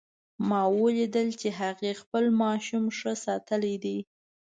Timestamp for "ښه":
2.97-3.13